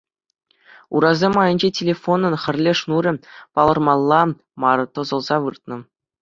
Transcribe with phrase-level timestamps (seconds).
[0.95, 3.11] Урасем айӗнче телефонӑн хӗрлӗ шнурӗ
[3.53, 4.21] палӑрмалла
[4.61, 5.75] мар тӑсӑлса выртнӑ.